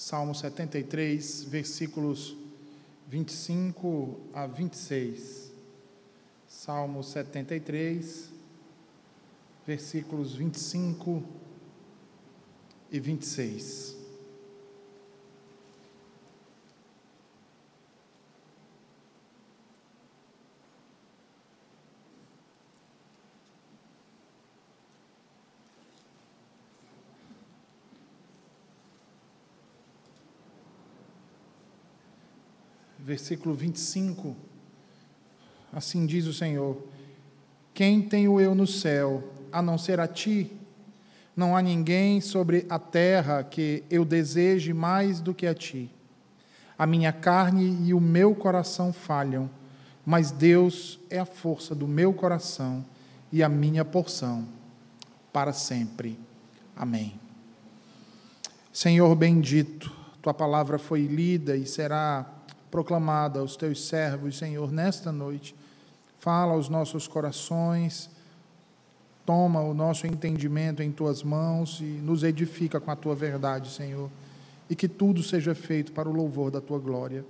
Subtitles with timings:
[0.00, 2.34] Salmo 73, versículos
[3.06, 5.52] 25 a 26.
[6.48, 8.30] Salmo 73,
[9.66, 11.22] versículos 25
[12.90, 13.99] e 26.
[33.10, 34.36] Versículo 25.
[35.72, 36.80] Assim diz o Senhor:
[37.74, 40.52] Quem tenho eu no céu, a não ser a ti?
[41.34, 45.90] Não há ninguém sobre a terra que eu deseje mais do que a ti.
[46.78, 49.50] A minha carne e o meu coração falham,
[50.06, 52.84] mas Deus é a força do meu coração
[53.32, 54.46] e a minha porção
[55.32, 56.16] para sempre.
[56.76, 57.18] Amém.
[58.72, 62.39] Senhor bendito, tua palavra foi lida e será
[62.70, 65.54] proclamada aos teus servos, Senhor, nesta noite.
[66.18, 68.10] Fala aos nossos corações,
[69.24, 74.10] toma o nosso entendimento em tuas mãos e nos edifica com a tua verdade, Senhor.
[74.68, 77.24] E que tudo seja feito para o louvor da tua glória.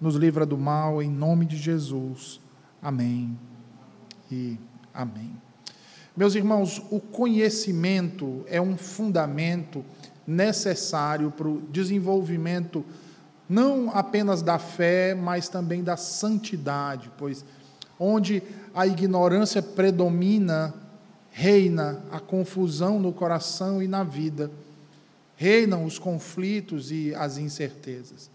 [0.00, 2.40] Nos livra do mal, em nome de Jesus.
[2.82, 3.38] Amém
[4.30, 4.58] e
[4.92, 5.30] amém.
[6.16, 9.84] Meus irmãos, o conhecimento é um fundamento
[10.26, 12.84] necessário para o desenvolvimento
[13.52, 17.44] não apenas da fé, mas também da santidade, pois
[18.00, 18.42] onde
[18.74, 20.72] a ignorância predomina,
[21.30, 24.50] reina a confusão no coração e na vida,
[25.36, 28.30] reinam os conflitos e as incertezas.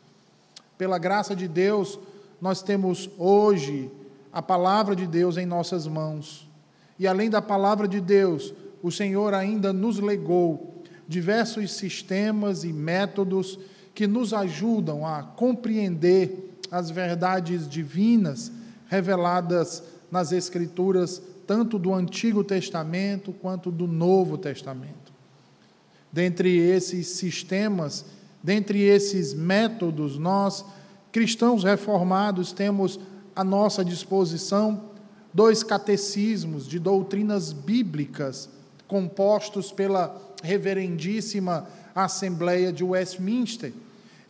[0.77, 1.97] Pela graça de Deus,
[2.39, 3.89] nós temos hoje
[4.31, 6.47] a palavra de Deus em nossas mãos.
[6.99, 10.75] E além da palavra de Deus, o Senhor ainda nos legou
[11.07, 13.57] diversos sistemas e métodos
[13.97, 18.51] que nos ajudam a compreender as verdades divinas
[18.87, 19.81] reveladas
[20.11, 25.11] nas Escrituras, tanto do Antigo Testamento quanto do Novo Testamento.
[26.11, 28.05] Dentre esses sistemas,
[28.43, 30.63] dentre esses métodos, nós,
[31.11, 32.99] cristãos reformados, temos
[33.35, 34.91] à nossa disposição
[35.33, 38.47] dois catecismos de doutrinas bíblicas
[38.87, 43.73] compostos pela reverendíssima Assembleia de Westminster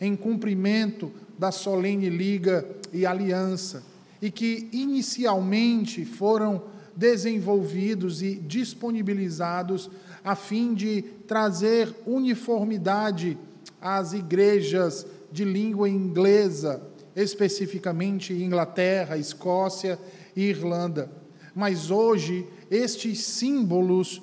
[0.00, 3.82] em cumprimento da solene liga e aliança,
[4.20, 6.62] e que inicialmente foram
[6.96, 9.88] desenvolvidos e disponibilizados
[10.24, 13.38] a fim de trazer uniformidade
[13.80, 16.82] às igrejas de língua inglesa,
[17.14, 19.98] especificamente Inglaterra, Escócia
[20.34, 21.10] e Irlanda.
[21.54, 24.20] Mas hoje, estes símbolos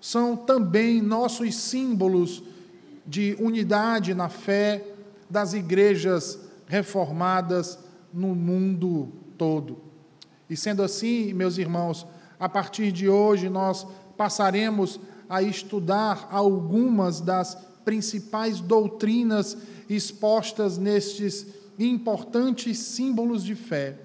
[0.00, 2.42] são também nossos símbolos
[3.06, 4.84] de unidade na fé,
[5.28, 7.78] das igrejas reformadas
[8.12, 9.78] no mundo todo.
[10.48, 12.06] E sendo assim, meus irmãos,
[12.38, 19.56] a partir de hoje nós passaremos a estudar algumas das principais doutrinas
[19.88, 21.46] expostas nestes
[21.78, 23.96] importantes símbolos de fé.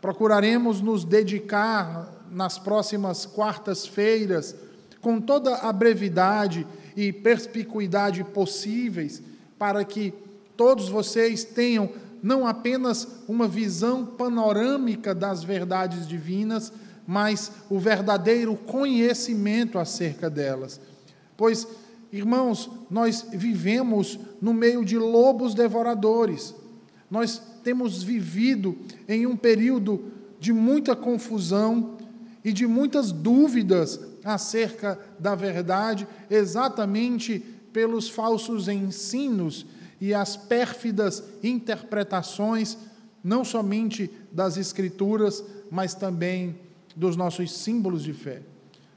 [0.00, 4.56] Procuraremos nos dedicar nas próximas quartas-feiras,
[5.00, 6.66] com toda a brevidade
[6.96, 9.22] e perspicuidade possíveis,
[9.62, 10.12] para que
[10.56, 11.88] todos vocês tenham
[12.20, 16.72] não apenas uma visão panorâmica das verdades divinas,
[17.06, 20.80] mas o verdadeiro conhecimento acerca delas.
[21.36, 21.64] Pois,
[22.10, 26.52] irmãos, nós vivemos no meio de lobos devoradores.
[27.08, 28.76] Nós temos vivido
[29.08, 30.06] em um período
[30.40, 31.98] de muita confusão
[32.44, 39.66] e de muitas dúvidas acerca da verdade, exatamente pelos falsos ensinos
[40.00, 42.76] e as pérfidas interpretações,
[43.22, 46.56] não somente das Escrituras, mas também
[46.94, 48.42] dos nossos símbolos de fé.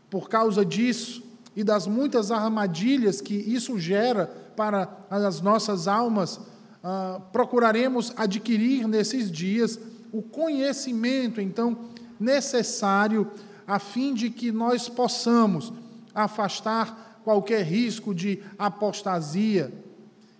[0.09, 1.23] Por causa disso
[1.55, 4.25] e das muitas armadilhas que isso gera
[4.55, 6.39] para as nossas almas,
[6.83, 9.79] ah, procuraremos adquirir nesses dias
[10.11, 11.77] o conhecimento, então,
[12.19, 13.29] necessário
[13.67, 15.73] a fim de que nós possamos
[16.13, 19.73] afastar qualquer risco de apostasia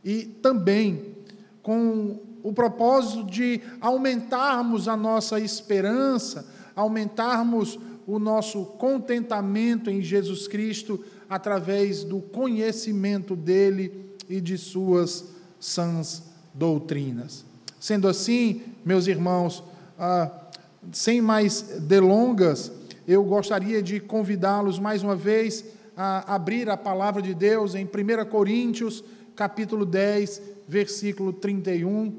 [0.04, 1.16] e também
[1.64, 11.04] com o propósito de aumentarmos a nossa esperança, aumentarmos o nosso contentamento em Jesus Cristo
[11.28, 15.26] através do conhecimento dele e de suas
[15.60, 16.22] sãs
[16.54, 17.44] doutrinas.
[17.80, 19.64] Sendo assim, meus irmãos,
[19.98, 20.30] ah,
[20.92, 22.72] sem mais delongas,
[23.08, 25.66] eu gostaria de convidá-los mais uma vez
[25.96, 29.04] a abrir a palavra de Deus em 1 Coríntios,
[29.36, 32.18] capítulo 10, versículo 31,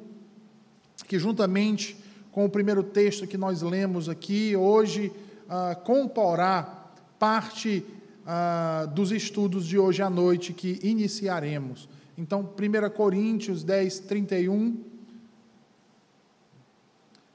[1.06, 1.96] que juntamente
[2.32, 5.12] com o primeiro texto que nós lemos aqui, hoje
[5.48, 7.84] ah, comporá parte
[8.26, 11.88] ah, dos estudos de hoje à noite que iniciaremos.
[12.18, 14.76] Então, 1 Coríntios 10, 31,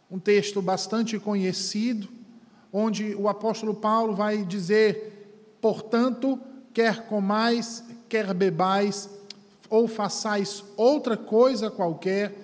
[0.10, 2.10] um texto bastante conhecido,
[2.72, 5.11] onde o apóstolo Paulo vai dizer:
[5.62, 6.40] portanto,
[6.74, 9.10] quer comais, quer bebais,
[9.70, 12.36] ou façais outra coisa qualquer,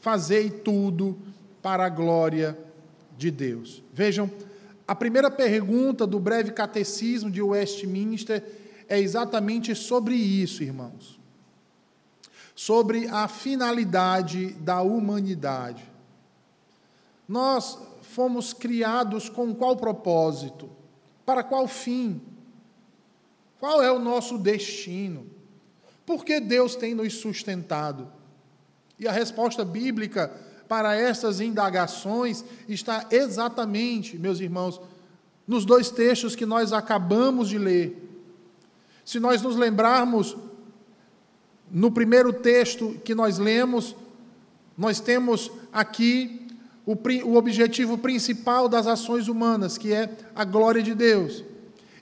[0.00, 1.18] fazei tudo
[1.62, 2.58] para a glória
[3.16, 3.82] de Deus.
[3.92, 4.30] Vejam,
[4.86, 8.44] a primeira pergunta do breve catecismo de Westminster
[8.88, 11.18] é exatamente sobre isso, irmãos.
[12.54, 15.84] Sobre a finalidade da humanidade.
[17.26, 20.68] Nós fomos criados com qual propósito?
[21.24, 22.20] Para qual fim?
[23.60, 25.26] Qual é o nosso destino?
[26.06, 28.10] Por que Deus tem nos sustentado?
[28.98, 30.32] E a resposta bíblica
[30.66, 34.80] para essas indagações está exatamente, meus irmãos,
[35.46, 38.08] nos dois textos que nós acabamos de ler.
[39.04, 40.36] Se nós nos lembrarmos,
[41.70, 43.94] no primeiro texto que nós lemos,
[44.76, 46.46] nós temos aqui
[46.86, 51.44] o, o objetivo principal das ações humanas, que é a glória de Deus.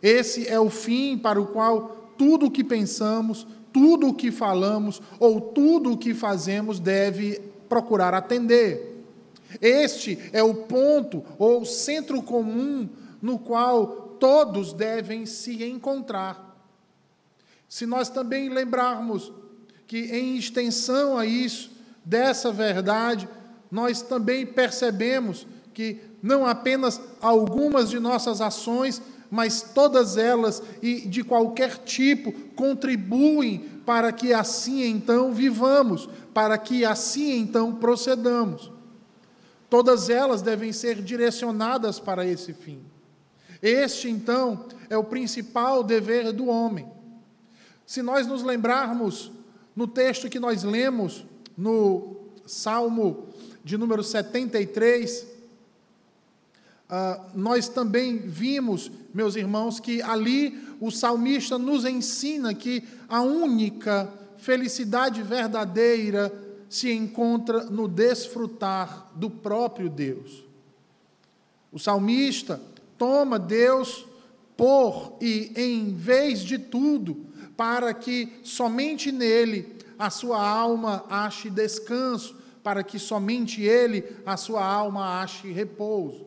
[0.02, 5.00] Esse é o fim para o qual tudo o que pensamos, tudo o que falamos
[5.18, 9.04] ou tudo o que fazemos deve procurar atender.
[9.60, 12.88] Este é o ponto ou centro comum
[13.20, 16.48] no qual todos devem se encontrar.
[17.68, 19.32] Se nós também lembrarmos
[19.86, 21.70] que, em extensão a isso,
[22.04, 23.28] dessa verdade,
[23.70, 31.22] nós também percebemos que não apenas algumas de nossas ações, mas todas elas e de
[31.22, 38.72] qualquer tipo contribuem para que assim então vivamos, para que assim então procedamos.
[39.70, 42.80] Todas elas devem ser direcionadas para esse fim.
[43.60, 46.88] Este, então, é o principal dever do homem.
[47.84, 49.32] Se nós nos lembrarmos
[49.74, 51.26] no texto que nós lemos,
[51.56, 52.16] no
[52.46, 53.28] Salmo
[53.64, 55.26] de número 73,
[56.88, 64.10] ah, nós também vimos, meus irmãos, que ali o salmista nos ensina que a única
[64.38, 66.32] felicidade verdadeira
[66.68, 70.44] se encontra no desfrutar do próprio Deus.
[71.70, 72.60] O salmista
[72.96, 74.06] toma Deus
[74.56, 77.26] por e em vez de tudo,
[77.56, 84.64] para que somente nele a sua alma ache descanso, para que somente ele a sua
[84.64, 86.26] alma ache repouso.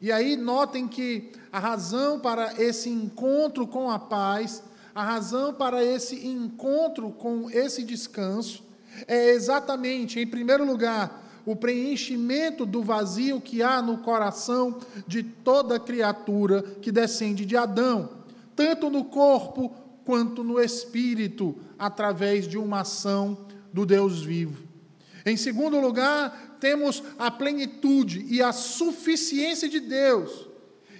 [0.00, 4.62] E aí notem que a razão para esse encontro com a paz
[4.98, 8.64] a razão para esse encontro com esse descanso
[9.06, 15.78] é exatamente, em primeiro lugar, o preenchimento do vazio que há no coração de toda
[15.78, 18.10] criatura que descende de Adão,
[18.56, 19.72] tanto no corpo
[20.04, 24.66] quanto no espírito, através de uma ação do Deus vivo.
[25.24, 30.48] Em segundo lugar, temos a plenitude e a suficiência de Deus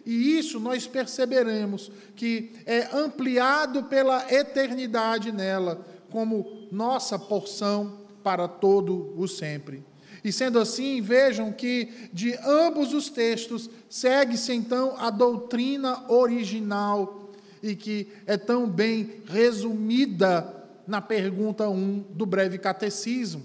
[0.09, 9.13] e isso nós perceberemos que é ampliado pela eternidade nela, como nossa porção para todo
[9.19, 9.85] o sempre.
[10.25, 17.31] E sendo assim, vejam que de ambos os textos segue-se então a doutrina original
[17.63, 20.55] e que é tão bem resumida
[20.87, 23.43] na pergunta 1 do breve catecismo,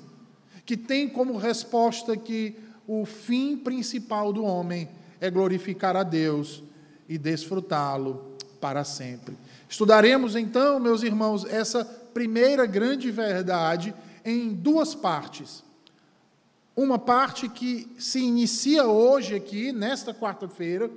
[0.66, 2.56] que tem como resposta que
[2.88, 4.88] o fim principal do homem
[5.20, 6.64] é glorificar a Deus
[7.08, 9.38] e desfrutá-lo para sempre.
[9.70, 13.94] Estudaremos então, meus irmãos, essa primeira grande verdade
[14.24, 15.64] em duas partes.
[16.76, 20.90] Uma parte que se inicia hoje aqui, nesta quarta-feira,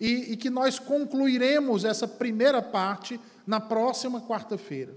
[0.00, 4.94] e, e, que nós concluiremos essa primeira parte na próxima quarta-feira.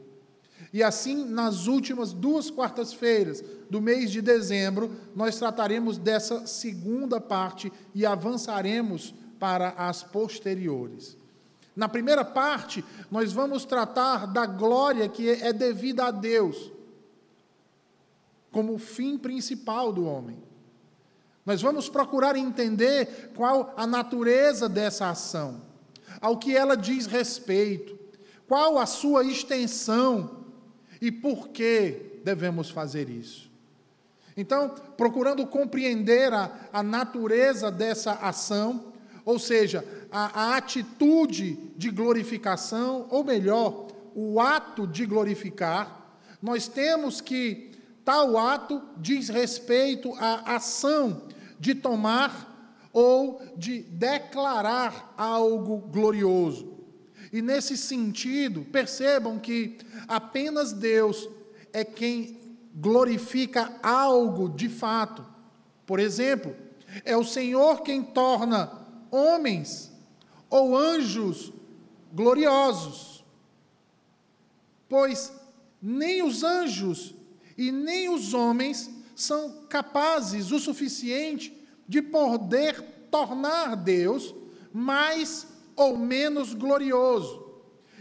[0.71, 7.71] E assim, nas últimas duas quartas-feiras do mês de dezembro, nós trataremos dessa segunda parte
[7.93, 11.17] e avançaremos para as posteriores.
[11.75, 16.71] Na primeira parte, nós vamos tratar da glória que é devida a Deus,
[18.51, 20.41] como fim principal do homem.
[21.45, 25.61] Nós vamos procurar entender qual a natureza dessa ação,
[26.21, 27.97] ao que ela diz respeito,
[28.47, 30.42] qual a sua extensão
[31.03, 33.51] e por que devemos fazer isso.
[34.37, 38.85] Então, procurando compreender a, a natureza dessa ação,
[39.25, 47.19] ou seja, a, a atitude de glorificação, ou melhor, o ato de glorificar, nós temos
[47.19, 47.71] que
[48.05, 51.23] tal ato diz respeito à ação
[51.59, 56.72] de tomar ou de declarar algo glorioso.
[57.33, 61.27] E nesse sentido, percebam que apenas Deus
[61.73, 62.39] é quem
[62.75, 65.25] glorifica algo de fato.
[65.83, 66.55] Por exemplo,
[67.03, 68.71] é o Senhor quem torna
[69.09, 69.91] homens
[70.47, 71.51] ou anjos
[72.13, 73.25] gloriosos.
[74.87, 75.33] Pois
[75.81, 77.15] nem os anjos
[77.57, 81.51] e nem os homens são capazes o suficiente
[81.87, 84.35] de poder tornar Deus
[84.71, 87.43] mais ou menos glorioso.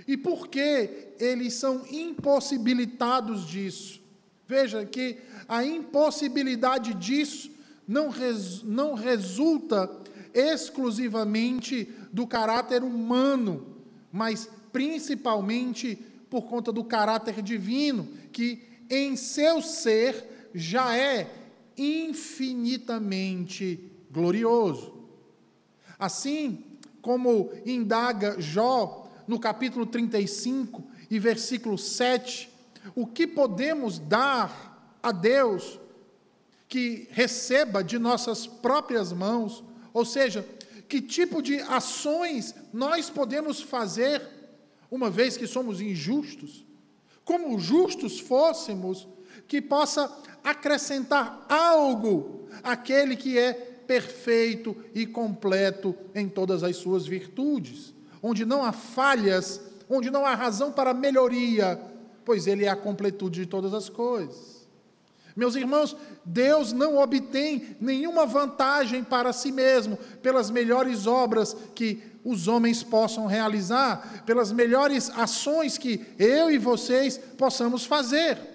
[0.06, 4.00] E por que eles são impossibilitados disso?
[4.46, 7.50] Veja que a impossibilidade disso
[7.86, 9.90] não, res, não resulta
[10.34, 13.76] exclusivamente do caráter humano,
[14.10, 15.96] mas principalmente
[16.28, 21.30] por conta do caráter divino, que em seu ser já é
[21.76, 24.92] infinitamente glorioso.
[25.98, 26.71] Assim
[27.02, 32.48] como indaga Jó no capítulo 35 e versículo 7,
[32.94, 35.78] o que podemos dar a Deus
[36.68, 40.46] que receba de nossas próprias mãos, ou seja,
[40.88, 44.22] que tipo de ações nós podemos fazer,
[44.90, 46.64] uma vez que somos injustos,
[47.24, 49.08] como justos fôssemos,
[49.48, 50.10] que possa
[50.42, 58.64] acrescentar algo àquele que é perfeito e completo em todas as suas virtudes, onde não
[58.64, 61.80] há falhas, onde não há razão para melhoria,
[62.24, 64.62] pois Ele é a completude de todas as coisas.
[65.34, 72.46] Meus irmãos, Deus não obtém nenhuma vantagem para si mesmo pelas melhores obras que os
[72.46, 78.51] homens possam realizar, pelas melhores ações que eu e vocês possamos fazer.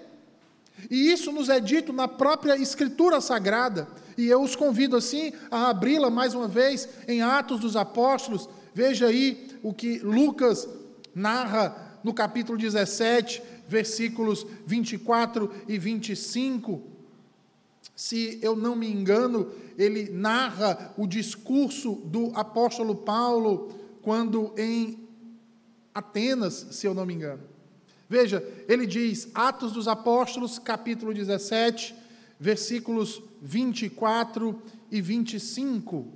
[0.90, 3.88] E isso nos é dito na própria Escritura Sagrada.
[4.16, 8.48] E eu os convido assim a abri-la mais uma vez em Atos dos Apóstolos.
[8.74, 10.68] Veja aí o que Lucas
[11.14, 16.82] narra no capítulo 17, versículos 24 e 25.
[17.94, 25.08] Se eu não me engano, ele narra o discurso do apóstolo Paulo quando em
[25.94, 27.42] Atenas, se eu não me engano.
[28.08, 31.94] Veja, ele diz, Atos dos Apóstolos, capítulo 17,
[32.40, 36.06] versículos 24 e 25.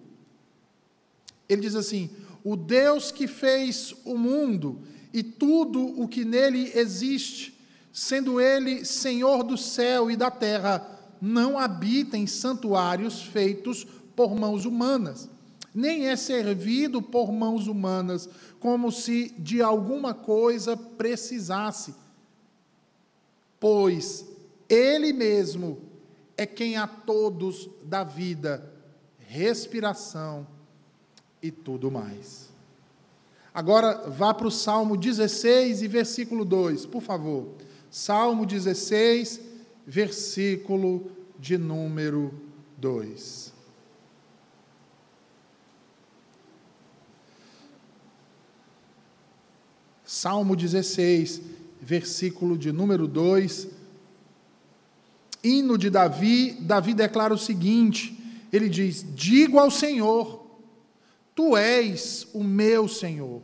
[1.48, 2.10] Ele diz assim:
[2.42, 4.80] O Deus que fez o mundo
[5.12, 7.58] e tudo o que nele existe,
[7.92, 14.64] sendo ele Senhor do céu e da terra, não habita em santuários feitos por mãos
[14.64, 15.28] humanas,
[15.74, 18.28] nem é servido por mãos humanas,
[18.62, 21.92] como se de alguma coisa precisasse,
[23.58, 24.24] pois
[24.68, 25.78] ele mesmo
[26.36, 28.72] é quem a todos dá vida,
[29.18, 30.46] respiração
[31.42, 32.50] e tudo mais.
[33.52, 37.48] Agora vá para o Salmo 16 e versículo 2, por favor.
[37.90, 39.40] Salmo 16,
[39.84, 42.32] versículo de número
[42.78, 43.51] 2.
[50.12, 51.40] Salmo 16,
[51.80, 53.66] versículo de número 2.
[55.42, 58.14] Hino de Davi, Davi declara o seguinte:
[58.52, 60.44] ele diz: Digo ao Senhor,
[61.34, 63.40] Tu és o meu Senhor.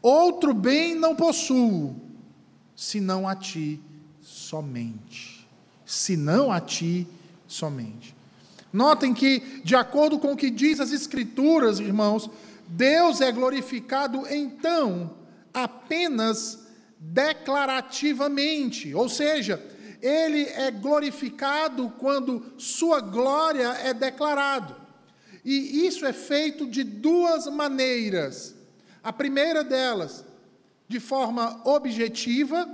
[0.00, 1.96] Outro bem não possuo,
[2.76, 3.80] senão a ti
[4.22, 5.44] somente.
[5.84, 7.08] Senão a ti
[7.48, 8.14] somente.
[8.72, 12.30] Notem que, de acordo com o que diz as Escrituras, irmãos,
[12.68, 15.23] Deus é glorificado então
[15.54, 16.66] apenas
[16.98, 19.64] declarativamente, ou seja,
[20.02, 24.76] ele é glorificado quando sua glória é declarado.
[25.44, 28.54] E isso é feito de duas maneiras.
[29.02, 30.24] A primeira delas,
[30.88, 32.68] de forma objetiva,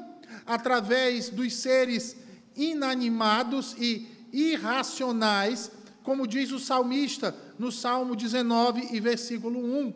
[0.46, 2.16] através dos seres
[2.56, 5.70] inanimados e irracionais,
[6.02, 9.92] como diz o salmista no Salmo 19 e versículo 1,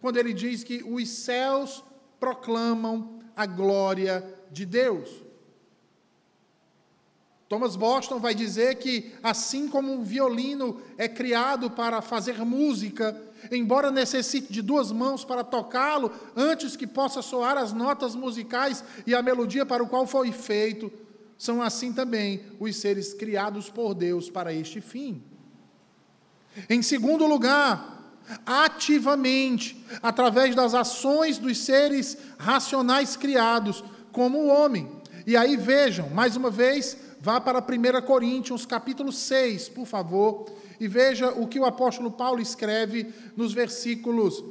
[0.00, 1.82] quando ele diz que os céus
[2.18, 5.26] proclamam a glória de Deus.
[7.48, 13.20] Thomas Boston vai dizer que, assim como um violino é criado para fazer música,
[13.52, 19.14] embora necessite de duas mãos para tocá-lo, antes que possa soar as notas musicais e
[19.14, 20.90] a melodia para o qual foi feito,
[21.38, 25.22] são assim também os seres criados por Deus para este fim.
[26.68, 27.95] Em segundo lugar,
[28.44, 34.88] ativamente, através das ações dos seres racionais criados, como o homem,
[35.26, 40.46] E aí vejam, mais uma vez, vá para 1 Coríntios, capítulo 6, por favor,
[40.78, 44.44] e veja o que o apóstolo Paulo escreve nos versículos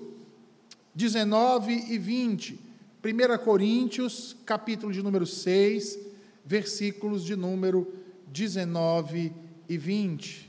[0.93, 2.59] 19 e 20.
[3.03, 5.97] 1 Coríntios, capítulo de número 6,
[6.43, 7.93] versículos de número
[8.27, 9.31] 19
[9.69, 10.44] e 20.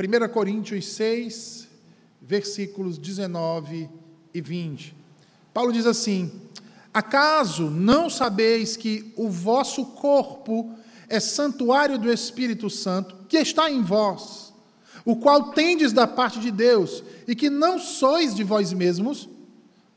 [0.00, 1.68] Primeira Coríntios 6,
[2.22, 3.86] versículos 19
[4.32, 4.96] e 20.
[5.52, 6.40] Paulo diz assim:
[6.90, 10.74] Acaso não sabeis que o vosso corpo
[11.06, 14.54] é santuário do Espírito Santo, que está em vós,
[15.04, 19.28] o qual tendes da parte de Deus, e que não sois de vós mesmos.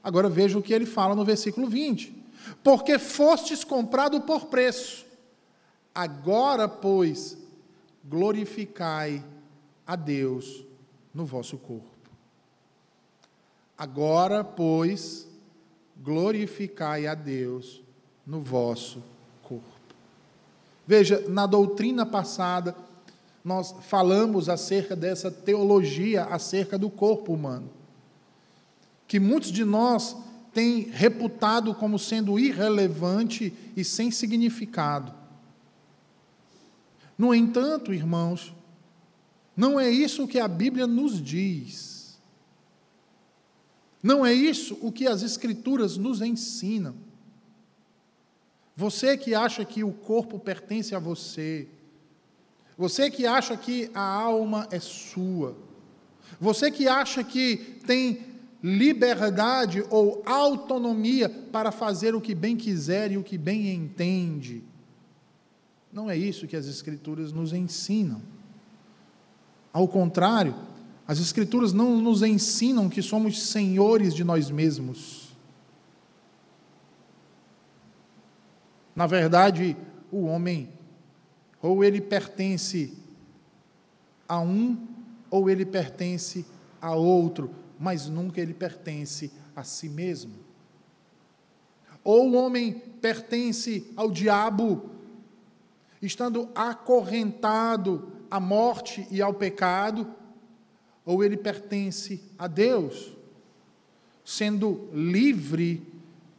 [0.03, 2.13] Agora veja o que ele fala no versículo 20:
[2.61, 5.05] Porque fostes comprado por preço.
[5.95, 7.37] Agora, pois,
[8.03, 9.23] glorificai
[9.93, 10.63] a Deus
[11.13, 11.89] no vosso corpo.
[13.77, 15.27] Agora, pois,
[15.97, 17.81] glorificai a Deus
[18.25, 19.01] no vosso
[20.85, 22.75] Veja, na doutrina passada,
[23.43, 27.69] nós falamos acerca dessa teologia acerca do corpo humano,
[29.07, 30.15] que muitos de nós
[30.53, 35.13] têm reputado como sendo irrelevante e sem significado.
[37.17, 38.52] No entanto, irmãos,
[39.55, 42.19] não é isso que a Bíblia nos diz.
[44.01, 46.95] Não é isso o que as Escrituras nos ensinam.
[48.75, 51.67] Você que acha que o corpo pertence a você,
[52.77, 55.55] você que acha que a alma é sua,
[56.39, 58.33] você que acha que tem
[58.63, 64.63] liberdade ou autonomia para fazer o que bem quiser e o que bem entende.
[65.91, 68.21] Não é isso que as Escrituras nos ensinam.
[69.73, 70.53] Ao contrário,
[71.07, 75.35] as Escrituras não nos ensinam que somos senhores de nós mesmos.
[78.95, 79.75] Na verdade,
[80.11, 80.69] o homem,
[81.59, 82.93] ou ele pertence
[84.29, 84.77] a um,
[85.31, 86.45] ou ele pertence
[86.79, 90.35] a outro, mas nunca ele pertence a si mesmo.
[92.03, 94.91] Ou o homem pertence ao diabo,
[95.99, 100.07] estando acorrentado à morte e ao pecado,
[101.05, 103.15] ou ele pertence a Deus,
[104.25, 105.85] sendo livre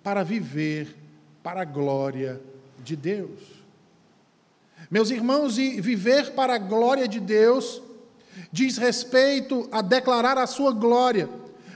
[0.03, 0.93] para viver
[1.41, 2.43] para a glória
[2.83, 3.39] de Deus.
[4.91, 7.81] Meus irmãos, e viver para a glória de Deus
[8.51, 11.31] diz respeito a declarar a sua glória,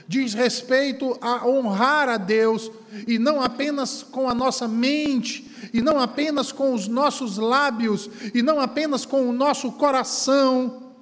[0.05, 2.69] diz respeito a honrar a Deus,
[3.07, 8.41] e não apenas com a nossa mente, e não apenas com os nossos lábios, e
[8.41, 10.93] não apenas com o nosso coração,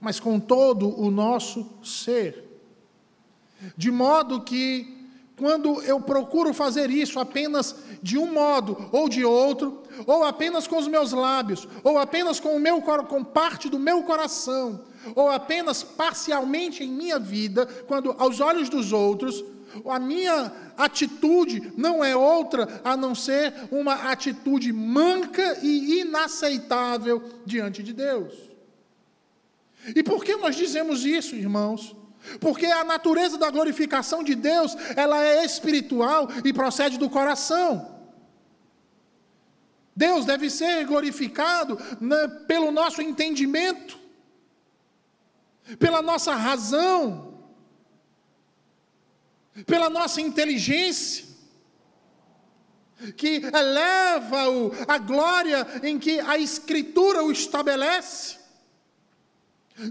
[0.00, 2.60] mas com todo o nosso ser.
[3.76, 5.02] De modo que
[5.36, 10.78] quando eu procuro fazer isso apenas de um modo ou de outro, ou apenas com
[10.78, 14.84] os meus lábios, ou apenas com o meu com parte do meu coração,
[15.14, 19.44] ou apenas parcialmente em minha vida, quando aos olhos dos outros,
[19.86, 27.82] a minha atitude não é outra a não ser uma atitude manca e inaceitável diante
[27.82, 28.34] de Deus.
[29.94, 31.96] E por que nós dizemos isso, irmãos?
[32.40, 37.90] Porque a natureza da glorificação de Deus, ela é espiritual e procede do coração.
[39.94, 43.98] Deus deve ser glorificado né, pelo nosso entendimento,
[45.78, 47.38] pela nossa razão,
[49.66, 51.26] pela nossa inteligência,
[53.16, 54.44] que eleva
[54.86, 58.42] a glória em que a Escritura o estabelece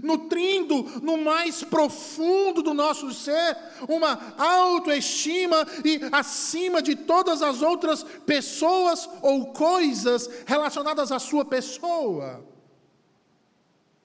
[0.02, 3.56] nutrindo no mais profundo do nosso ser
[3.88, 12.51] uma autoestima e acima de todas as outras pessoas ou coisas relacionadas à sua pessoa.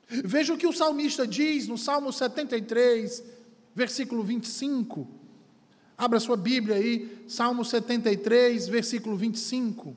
[0.09, 3.23] Veja o que o salmista diz no Salmo 73,
[3.75, 5.07] versículo 25.
[5.97, 9.95] Abra sua Bíblia aí, Salmo 73, versículo 25.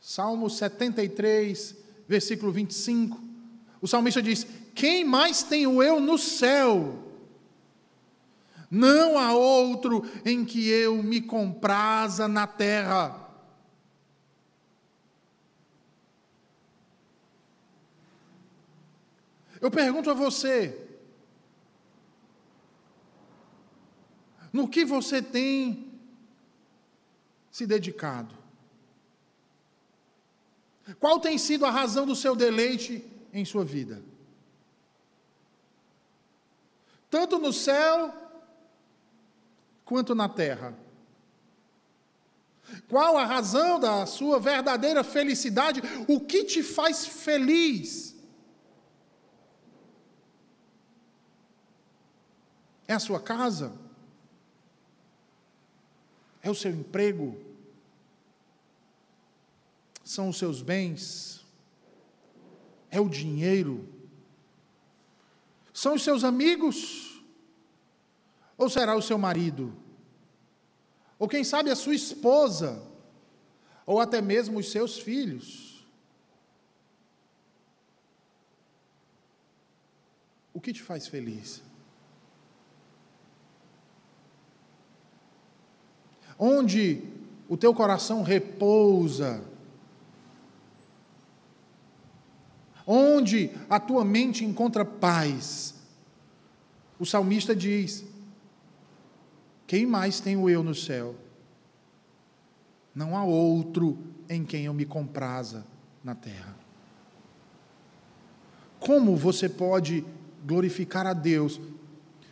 [0.00, 1.76] Salmo 73,
[2.08, 3.20] versículo 25.
[3.82, 7.05] O salmista diz: Quem mais tenho eu no céu?
[8.70, 13.26] Não há outro em que eu me compraza na terra.
[19.60, 20.88] Eu pergunto a você:
[24.52, 25.92] no que você tem
[27.50, 28.34] se dedicado?
[31.00, 34.02] Qual tem sido a razão do seu deleite em sua vida?
[37.10, 38.25] Tanto no céu
[39.86, 40.76] quanto na terra.
[42.88, 45.80] Qual a razão da sua verdadeira felicidade?
[46.08, 48.14] O que te faz feliz?
[52.88, 53.72] É a sua casa?
[56.42, 57.40] É o seu emprego?
[60.04, 61.44] São os seus bens?
[62.90, 63.88] É o dinheiro?
[65.72, 67.15] São os seus amigos?
[68.56, 69.74] Ou será o seu marido?
[71.18, 72.82] Ou quem sabe a sua esposa?
[73.84, 75.86] Ou até mesmo os seus filhos?
[80.52, 81.62] O que te faz feliz?
[86.38, 87.02] onde
[87.48, 89.42] o teu coração repousa,
[92.86, 95.74] onde a tua mente encontra paz.
[96.98, 98.04] O salmista diz:
[99.66, 101.14] Quem mais tenho eu no céu?
[102.94, 103.98] Não há outro
[104.28, 105.66] em quem eu me compraza
[106.02, 106.56] na terra.
[108.78, 110.04] Como você pode
[110.46, 111.60] glorificar a Deus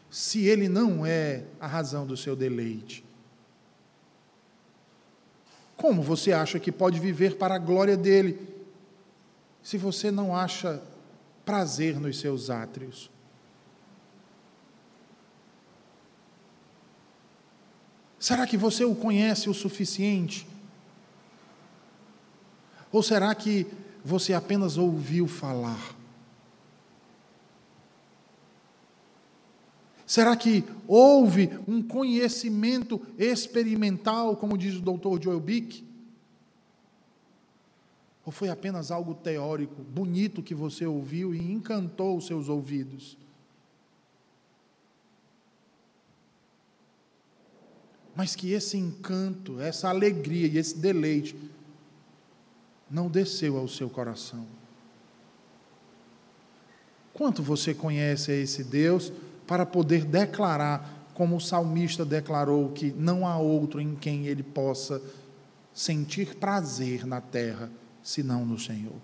[0.08, 3.04] se Ele não é a razão do seu deleite?
[5.76, 8.38] Como você acha que pode viver para a glória dele,
[9.62, 10.80] se você não acha
[11.44, 13.10] prazer nos seus átrios?
[18.24, 20.46] Será que você o conhece o suficiente?
[22.90, 23.66] Ou será que
[24.02, 25.94] você apenas ouviu falar?
[30.06, 35.84] Será que houve um conhecimento experimental, como diz o doutor Joel Bick?
[38.24, 43.18] Ou foi apenas algo teórico, bonito que você ouviu e encantou os seus ouvidos?
[48.14, 51.36] Mas que esse encanto, essa alegria e esse deleite
[52.90, 54.46] não desceu ao seu coração.
[57.12, 59.12] Quanto você conhece a esse Deus?
[59.46, 65.00] para poder declarar, como o salmista declarou, que não há outro em quem ele possa
[65.72, 67.70] sentir prazer na terra,
[68.02, 68.96] senão no Senhor.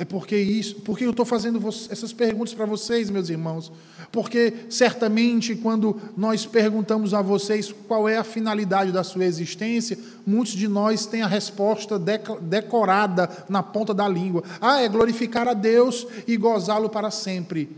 [0.00, 1.58] É porque isso, porque eu estou fazendo
[1.90, 3.72] essas perguntas para vocês, meus irmãos,
[4.12, 10.52] porque certamente quando nós perguntamos a vocês qual é a finalidade da sua existência, muitos
[10.52, 11.98] de nós têm a resposta
[12.40, 14.44] decorada na ponta da língua.
[14.60, 17.68] Ah, é glorificar a Deus e gozá-lo para sempre.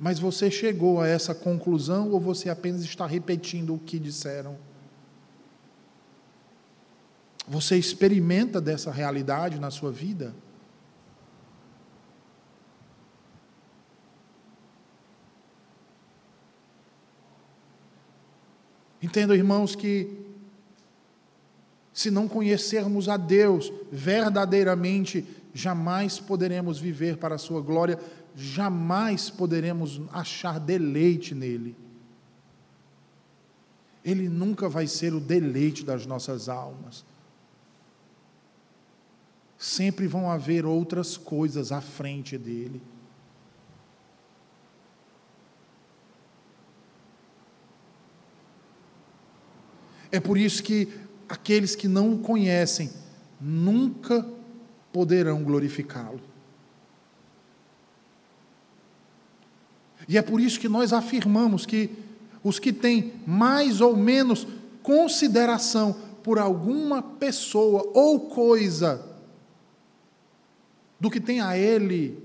[0.00, 4.56] Mas você chegou a essa conclusão ou você apenas está repetindo o que disseram?
[7.46, 10.34] Você experimenta dessa realidade na sua vida?
[19.02, 20.24] Entendo, irmãos, que
[21.92, 28.00] se não conhecermos a Deus verdadeiramente, jamais poderemos viver para a Sua glória,
[28.34, 31.76] jamais poderemos achar deleite nele.
[34.02, 37.04] Ele nunca vai ser o deleite das nossas almas
[39.64, 42.82] sempre vão haver outras coisas à frente dele.
[50.12, 50.92] É por isso que
[51.26, 52.90] aqueles que não o conhecem
[53.40, 54.28] nunca
[54.92, 56.20] poderão glorificá-lo.
[60.06, 61.88] E é por isso que nós afirmamos que
[62.42, 64.46] os que têm mais ou menos
[64.82, 69.13] consideração por alguma pessoa ou coisa
[71.04, 72.18] do que tem a Ele,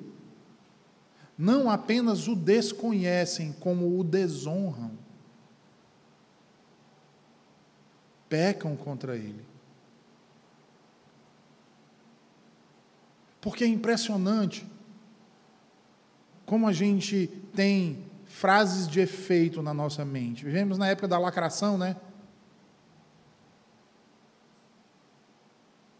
[1.38, 4.92] não apenas o desconhecem, como o desonram.
[8.30, 9.46] Pecam contra Ele.
[13.42, 14.66] Porque é impressionante
[16.46, 20.46] como a gente tem frases de efeito na nossa mente.
[20.46, 21.98] Vivemos na época da lacração, né?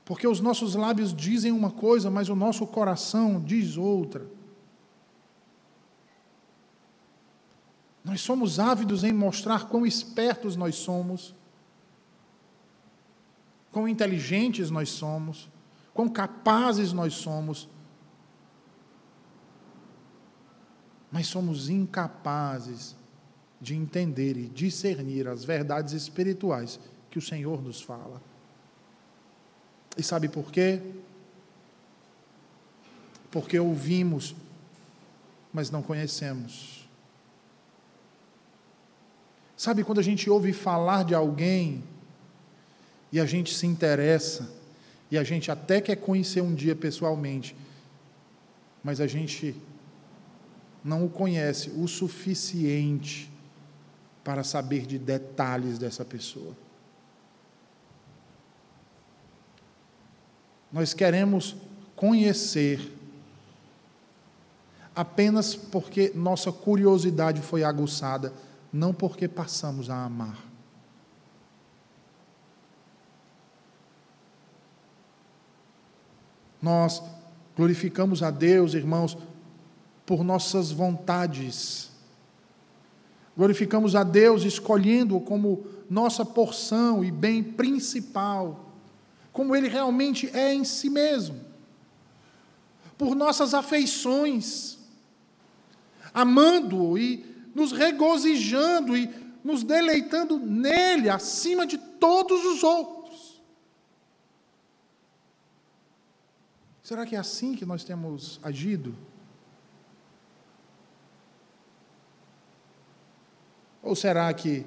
[0.10, 4.26] Porque os nossos lábios dizem uma coisa, mas o nosso coração diz outra.
[8.04, 11.36] Nós somos ávidos em mostrar quão espertos nós somos,
[13.72, 15.48] quão inteligentes nós somos,
[15.94, 17.70] quão capazes nós somos.
[21.12, 22.96] Mas somos incapazes
[23.62, 26.80] de entender e discernir as verdades espirituais
[27.12, 28.28] que o Senhor nos fala.
[30.00, 30.80] E sabe por quê?
[33.30, 34.34] Porque ouvimos,
[35.52, 36.88] mas não conhecemos.
[39.58, 41.84] Sabe quando a gente ouve falar de alguém
[43.12, 44.50] e a gente se interessa,
[45.12, 47.54] e a gente até quer conhecer um dia pessoalmente,
[48.82, 49.54] mas a gente
[50.82, 53.30] não o conhece o suficiente
[54.24, 56.56] para saber de detalhes dessa pessoa.
[60.72, 61.56] Nós queremos
[61.96, 62.96] conhecer
[64.96, 68.34] apenas porque nossa curiosidade foi aguçada,
[68.72, 70.38] não porque passamos a amar.
[76.62, 77.02] Nós
[77.56, 79.18] glorificamos a Deus, irmãos,
[80.06, 81.90] por nossas vontades.
[83.36, 88.69] Glorificamos a Deus escolhendo-o como nossa porção e bem principal
[89.40, 91.40] como ele realmente é em si mesmo,
[92.98, 94.78] por nossas afeições,
[96.14, 97.26] amando-o e
[97.56, 99.10] nos regozijando e
[99.42, 103.42] nos deleitando nele acima de todos os outros.
[106.84, 108.94] Será que é assim que nós temos agido?
[113.82, 114.66] Ou será que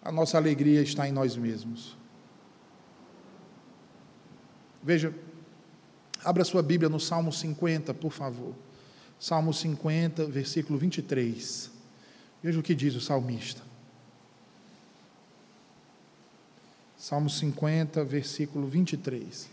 [0.00, 1.95] a nossa alegria está em nós mesmos?
[4.86, 5.12] Veja,
[6.24, 8.54] abra sua Bíblia no Salmo 50, por favor.
[9.18, 11.72] Salmo 50, versículo 23.
[12.40, 13.62] Veja o que diz o salmista.
[16.96, 19.48] Salmo 50, versículo 23.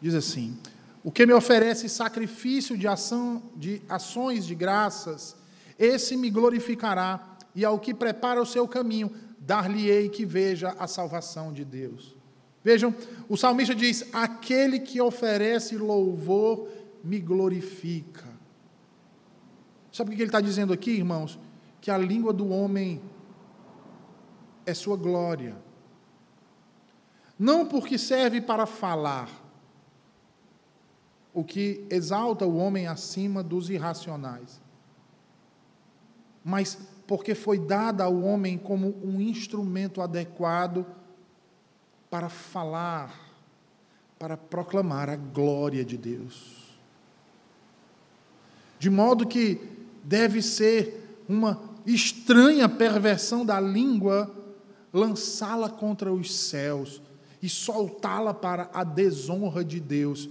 [0.00, 0.56] Diz assim:
[1.02, 5.34] O que me oferece sacrifício de ação de ações de graças,
[5.76, 11.54] esse me glorificará e ao que prepara o seu caminho, dar-lhe-ei que veja a salvação
[11.54, 12.14] de Deus.
[12.62, 12.94] Vejam,
[13.30, 16.68] o salmista diz: Aquele que oferece louvor
[17.02, 18.26] me glorifica.
[19.90, 21.38] Sabe o que ele está dizendo aqui, irmãos?
[21.80, 23.00] Que a língua do homem
[24.66, 25.56] é sua glória.
[27.38, 29.30] Não porque serve para falar,
[31.32, 34.60] o que exalta o homem acima dos irracionais,
[36.42, 40.84] mas porque foi dada ao homem como um instrumento adequado
[42.10, 43.14] para falar,
[44.18, 46.76] para proclamar a glória de Deus.
[48.78, 49.60] De modo que
[50.02, 54.34] deve ser uma estranha perversão da língua
[54.92, 57.00] lançá-la contra os céus
[57.40, 60.28] e soltá-la para a desonra de Deus.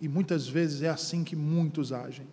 [0.00, 2.26] E muitas vezes é assim que muitos agem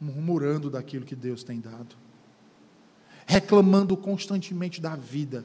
[0.00, 1.94] murmurando daquilo que Deus tem dado,
[3.26, 5.44] reclamando constantemente da vida,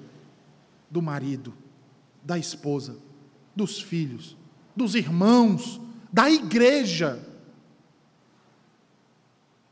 [0.89, 1.53] do marido,
[2.23, 2.97] da esposa,
[3.55, 4.37] dos filhos,
[4.75, 7.21] dos irmãos, da igreja,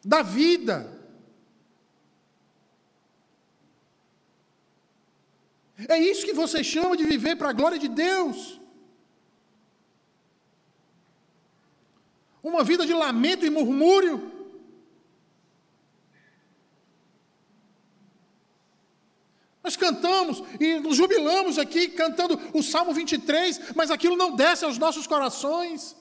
[0.04, 1.02] da vida.
[5.88, 8.60] É isso que você chama de viver para a glória de Deus.
[12.42, 14.32] Uma vida de lamento e murmúrio.
[19.64, 24.78] Nós cantamos e nos jubilamos aqui cantando o Salmo 23, mas aquilo não desce aos
[24.78, 25.96] nossos corações.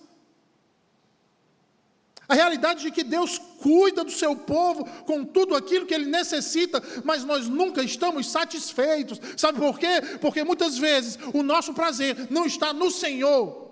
[2.29, 6.83] A realidade de que Deus cuida do seu povo com tudo aquilo que ele necessita,
[7.05, 9.19] mas nós nunca estamos satisfeitos.
[9.37, 10.01] Sabe por quê?
[10.21, 13.71] Porque muitas vezes o nosso prazer não está no Senhor,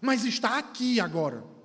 [0.00, 1.55] mas está aqui agora.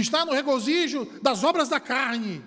[0.00, 2.42] Está no regozijo das obras da carne.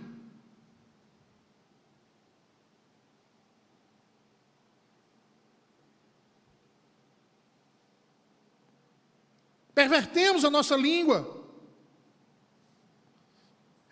[9.74, 11.42] Pervertemos a nossa língua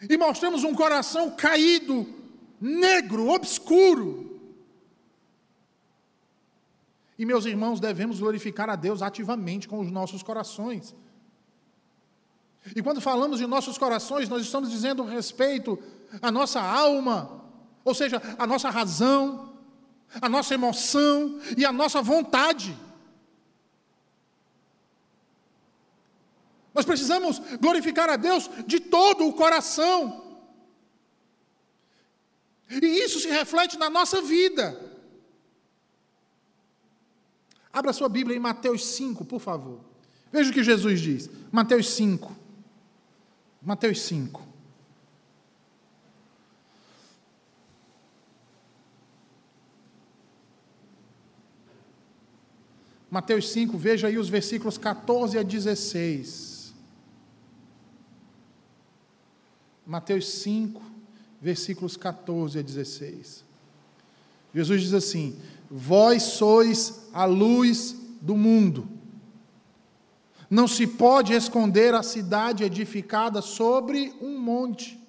[0.07, 2.07] e mostramos um coração caído,
[2.59, 4.39] negro, obscuro.
[7.17, 10.95] E meus irmãos, devemos glorificar a Deus ativamente com os nossos corações.
[12.75, 15.77] E quando falamos de nossos corações, nós estamos dizendo respeito
[16.21, 17.43] à nossa alma,
[17.83, 19.53] ou seja, à nossa razão,
[20.21, 22.77] à nossa emoção e à nossa vontade.
[26.73, 30.37] Nós precisamos glorificar a Deus de todo o coração.
[32.69, 34.79] E isso se reflete na nossa vida.
[37.73, 39.79] Abra sua Bíblia em Mateus 5, por favor.
[40.31, 41.29] Veja o que Jesus diz.
[41.51, 42.38] Mateus 5.
[43.61, 44.49] Mateus 5.
[53.11, 56.73] Mateus 5, veja aí os versículos 14 a 16.
[59.85, 60.79] Mateus 5,
[61.41, 63.43] versículos 14 a 16.
[64.53, 68.98] Jesus diz assim: Vós sois a luz do mundo.
[70.49, 74.99] Não se pode esconder a cidade edificada sobre um monte,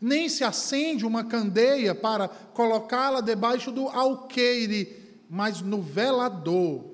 [0.00, 6.84] nem se acende uma candeia para colocá-la debaixo do alqueire, mas no velador,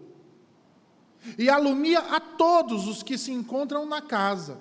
[1.38, 4.59] e alumia a todos os que se encontram na casa.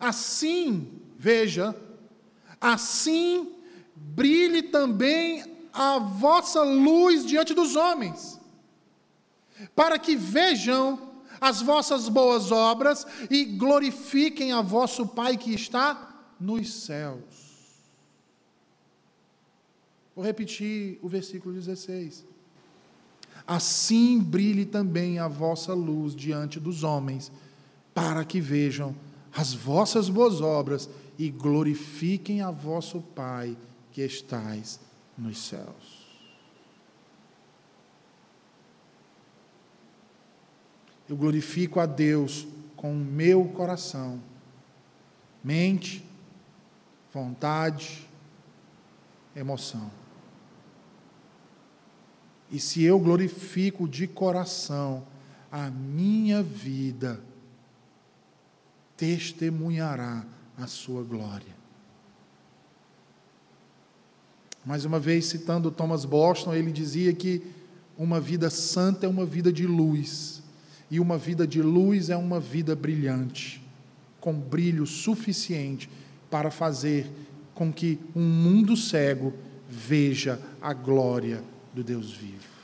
[0.00, 1.76] Assim, veja,
[2.60, 3.52] assim
[3.94, 8.40] brilhe também a vossa luz diante dos homens,
[9.74, 16.84] para que vejam as vossas boas obras e glorifiquem a vosso Pai que está nos
[16.84, 17.44] céus.
[20.14, 22.24] Vou repetir o versículo 16.
[23.46, 27.30] Assim brilhe também a vossa luz diante dos homens,
[27.92, 28.94] para que vejam
[29.32, 30.88] as vossas boas obras
[31.18, 33.56] e glorifiquem a vosso Pai
[33.92, 34.80] que estais
[35.18, 36.03] nos céus.
[41.08, 44.20] Eu glorifico a Deus com o meu coração,
[45.42, 46.04] mente,
[47.12, 48.08] vontade,
[49.34, 49.90] emoção.
[52.50, 55.04] E se eu glorifico de coração,
[55.50, 57.20] a minha vida
[58.96, 60.24] testemunhará
[60.56, 61.54] a sua glória.
[64.64, 67.42] Mais uma vez, citando Thomas Boston, ele dizia que
[67.98, 70.43] uma vida santa é uma vida de luz,
[70.90, 73.62] e uma vida de luz é uma vida brilhante,
[74.20, 75.88] com brilho suficiente
[76.30, 77.10] para fazer
[77.54, 79.32] com que um mundo cego
[79.68, 81.42] veja a glória
[81.72, 82.54] do Deus vivo.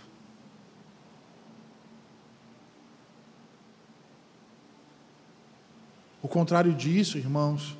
[6.22, 7.76] O contrário disso, irmãos,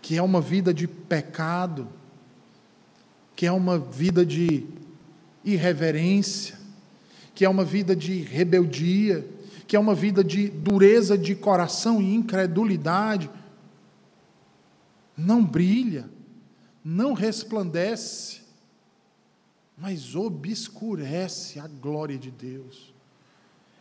[0.00, 1.88] que é uma vida de pecado,
[3.34, 4.66] que é uma vida de
[5.44, 6.59] irreverência,
[7.40, 9.26] que é uma vida de rebeldia,
[9.66, 13.30] que é uma vida de dureza de coração e incredulidade,
[15.16, 16.06] não brilha,
[16.84, 18.42] não resplandece,
[19.74, 22.92] mas obscurece a glória de Deus.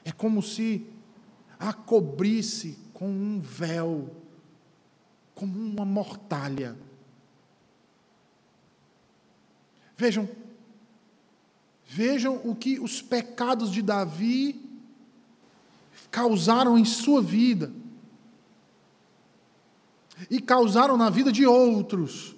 [0.06, 0.88] É como se
[1.60, 4.10] a cobrisse com um véu,
[5.36, 6.78] como uma mortalha.
[9.98, 10.30] Vejam,
[12.00, 14.58] vejam o que os pecados de Davi
[16.10, 17.74] causaram em sua vida
[20.32, 22.38] e causaram na vida de outros.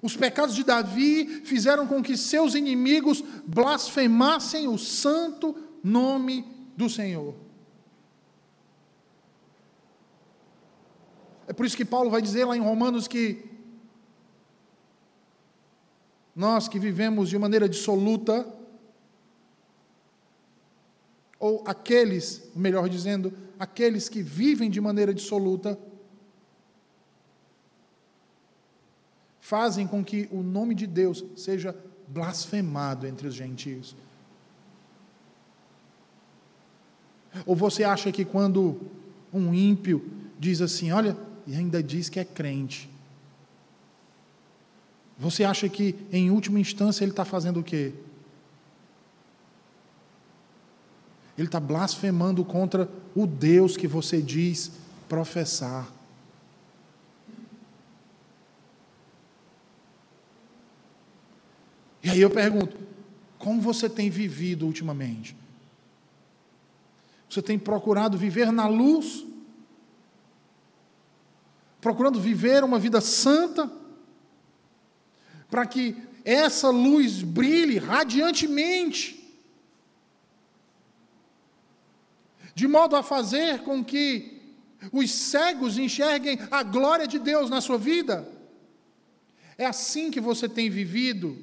[0.00, 6.46] Os pecados de Davi fizeram com que seus inimigos blasfemassem o santo nome
[6.76, 7.34] do Senhor.
[11.48, 13.53] É por isso que Paulo vai dizer lá em Romanos que
[16.34, 18.46] nós que vivemos de maneira dissoluta,
[21.38, 25.78] ou aqueles, melhor dizendo, aqueles que vivem de maneira dissoluta,
[29.40, 31.76] fazem com que o nome de Deus seja
[32.08, 33.94] blasfemado entre os gentios.
[37.44, 38.80] Ou você acha que quando
[39.32, 41.16] um ímpio diz assim: Olha,
[41.46, 42.88] e ainda diz que é crente,
[45.18, 47.92] você acha que, em última instância, ele está fazendo o quê?
[51.36, 54.72] Ele está blasfemando contra o Deus que você diz
[55.08, 55.88] professar.
[62.02, 62.76] E aí eu pergunto:
[63.38, 65.36] como você tem vivido ultimamente?
[67.28, 69.24] Você tem procurado viver na luz?
[71.80, 73.70] Procurando viver uma vida santa?
[75.54, 79.24] Para que essa luz brilhe radiantemente,
[82.56, 84.42] de modo a fazer com que
[84.90, 88.28] os cegos enxerguem a glória de Deus na sua vida.
[89.56, 91.38] É assim que você tem vivido?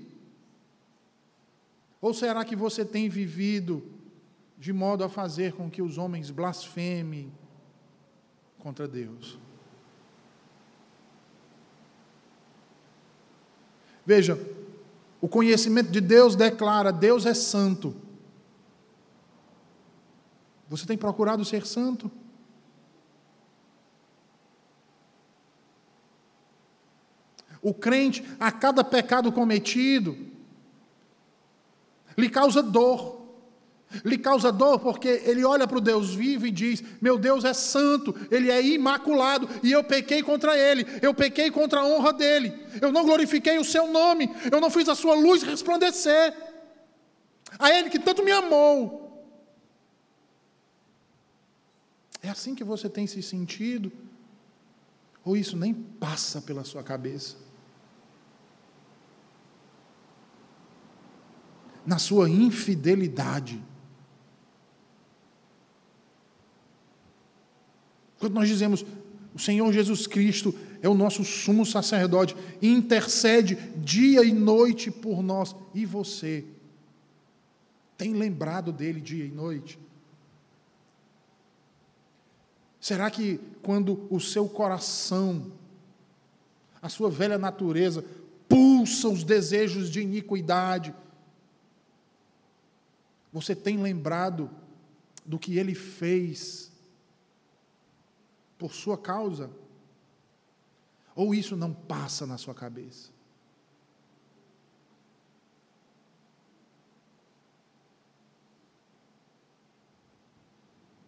[2.02, 3.82] Ou será que você tem vivido
[4.58, 7.32] de modo a fazer com que os homens blasfemem
[8.60, 9.40] contra Deus.
[14.12, 14.38] Veja,
[15.22, 17.96] o conhecimento de Deus declara: Deus é santo.
[20.68, 22.12] Você tem procurado ser santo?
[27.62, 30.18] O crente, a cada pecado cometido,
[32.18, 33.21] lhe causa dor.
[34.06, 37.54] Lhe causa dor porque ele olha para o Deus vivo e diz: Meu Deus é
[37.54, 42.54] santo, ele é imaculado e eu pequei contra ele, eu pequei contra a honra dele,
[42.82, 46.34] eu não glorifiquei o seu nome, eu não fiz a sua luz resplandecer.
[47.60, 49.02] A ele que tanto me amou.
[52.24, 53.92] É assim que você tem se sentido?
[55.26, 57.36] Ou isso nem passa pela sua cabeça?
[61.86, 63.62] Na sua infidelidade
[68.22, 68.86] Quando nós dizemos,
[69.34, 75.56] o Senhor Jesus Cristo é o nosso sumo sacerdote, intercede dia e noite por nós,
[75.74, 76.46] e você
[77.98, 79.80] tem lembrado dele dia e noite?
[82.80, 85.52] Será que quando o seu coração,
[86.80, 88.06] a sua velha natureza,
[88.48, 90.94] pulsa os desejos de iniquidade,
[93.34, 94.48] você tem lembrado
[95.26, 96.71] do que ele fez
[98.62, 99.50] por sua causa?
[101.16, 103.10] Ou isso não passa na sua cabeça?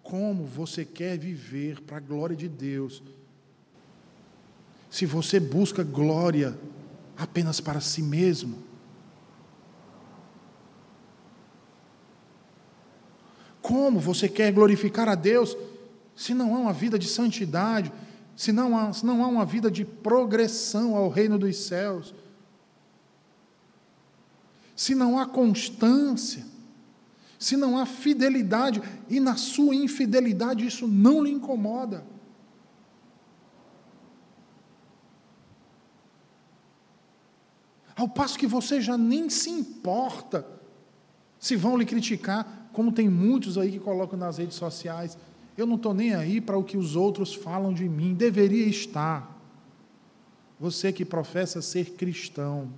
[0.01, 3.03] Como você quer viver para a glória de Deus,
[4.89, 6.57] se você busca glória
[7.15, 8.63] apenas para si mesmo?
[13.61, 15.55] Como você quer glorificar a Deus
[16.15, 17.91] se não há uma vida de santidade,
[18.35, 22.13] se não há, se não há uma vida de progressão ao reino dos céus,
[24.75, 26.45] se não há constância,
[27.37, 32.03] se não há fidelidade, e na sua infidelidade isso não lhe incomoda.
[37.95, 40.47] Ao passo que você já nem se importa
[41.39, 45.17] se vão lhe criticar, como tem muitos aí que colocam nas redes sociais.
[45.57, 48.13] Eu não estou nem aí para o que os outros falam de mim.
[48.13, 49.39] Deveria estar.
[50.59, 52.73] Você que professa ser cristão,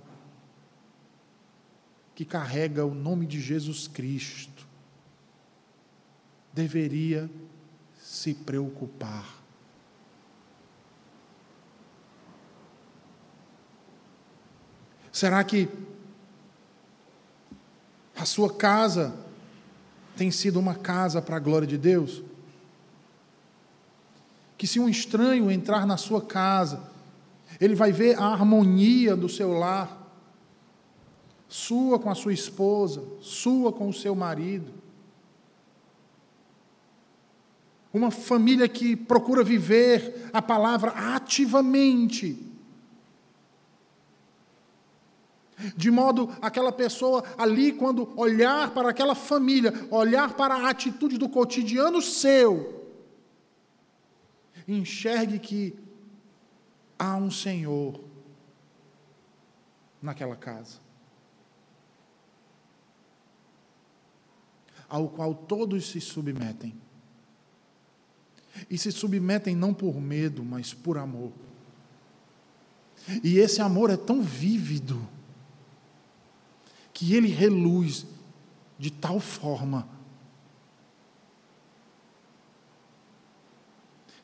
[2.14, 4.66] que carrega o nome de Jesus Cristo,
[6.52, 7.30] deveria
[7.98, 9.36] se preocupar.
[15.12, 15.68] Será que
[18.14, 19.14] a sua casa
[20.14, 22.22] tem sido uma casa para a glória de Deus?
[24.56, 26.90] Que se um estranho entrar na sua casa,
[27.60, 30.04] ele vai ver a harmonia do seu lar,
[31.48, 34.72] sua com a sua esposa, sua com o seu marido.
[37.92, 42.42] Uma família que procura viver a palavra ativamente.
[45.74, 51.28] De modo aquela pessoa ali, quando olhar para aquela família, olhar para a atitude do
[51.28, 52.75] cotidiano seu,
[54.66, 55.74] enxergue que
[56.98, 58.00] há um Senhor
[60.02, 60.78] naquela casa,
[64.88, 66.74] ao qual todos se submetem.
[68.70, 71.30] E se submetem não por medo, mas por amor.
[73.22, 75.06] E esse amor é tão vívido
[76.92, 78.06] que ele reluz
[78.78, 79.95] de tal forma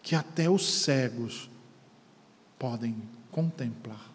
[0.02, 1.48] que até os cegos
[2.58, 2.96] podem
[3.30, 4.10] contemplar?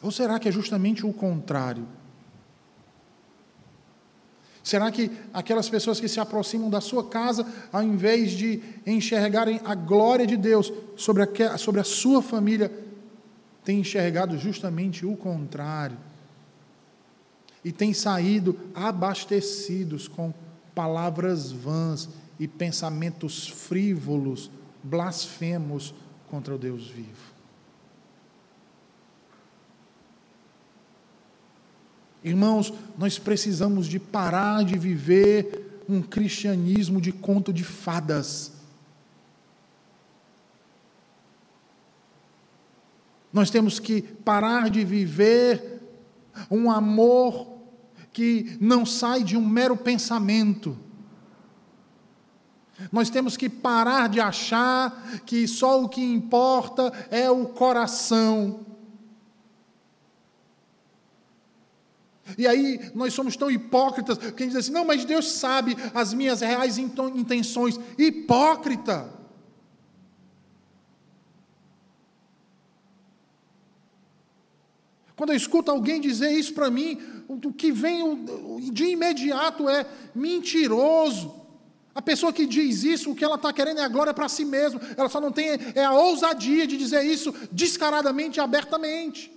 [0.00, 1.86] Ou será que é justamente o contrário?
[4.62, 9.74] Será que aquelas pessoas que se aproximam da sua casa, ao invés de enxergarem a
[9.74, 12.72] glória de Deus sobre a, sobre a sua família,
[13.64, 15.98] têm enxergado justamente o contrário?
[17.64, 20.32] E têm saído abastecidos com
[20.74, 22.08] palavras vãs
[22.38, 24.50] e pensamentos frívolos,
[24.82, 25.94] blasfemos
[26.28, 27.32] contra o Deus vivo.
[32.24, 38.52] Irmãos, nós precisamos de parar de viver um cristianismo de conto de fadas.
[43.32, 45.80] Nós temos que parar de viver
[46.50, 47.58] um amor
[48.12, 50.76] que não sai de um mero pensamento.
[52.90, 58.66] Nós temos que parar de achar que só o que importa é o coração.
[62.38, 65.76] E aí nós somos tão hipócritas, que a gente diz assim: não, mas Deus sabe
[65.94, 67.78] as minhas reais intenções.
[67.98, 69.12] Hipócrita!
[75.14, 78.24] Quando eu escuto alguém dizer isso para mim, o que vem
[78.72, 81.41] de imediato é mentiroso.
[81.94, 84.44] A pessoa que diz isso, o que ela está querendo é a glória para si
[84.44, 84.80] mesma.
[84.96, 89.30] Ela só não tem é a ousadia de dizer isso descaradamente e abertamente.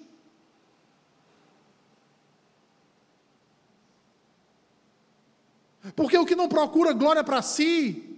[5.95, 8.17] Porque o que não procura glória para si,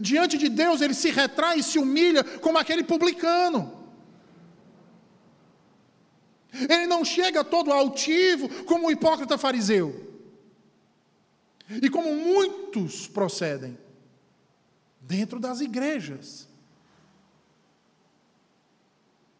[0.00, 3.78] diante de Deus, ele se retrai e se humilha como aquele publicano.
[6.52, 10.08] Ele não chega todo altivo como o hipócrita fariseu.
[11.70, 13.76] E como muitos procedem
[15.00, 16.48] dentro das igrejas.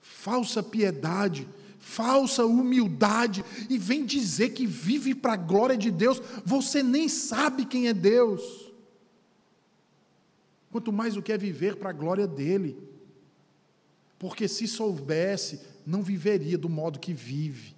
[0.01, 1.49] Falsa piedade,
[1.79, 7.65] falsa humildade, e vem dizer que vive para a glória de Deus, você nem sabe
[7.65, 8.73] quem é Deus.
[10.71, 12.77] Quanto mais o quer viver para a glória dele.
[14.19, 17.78] Porque se soubesse, não viveria do modo que vive.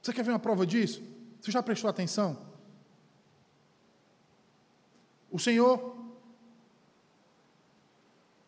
[0.00, 1.02] Você quer ver uma prova disso?
[1.40, 2.38] Você já prestou atenção?
[5.30, 5.96] O Senhor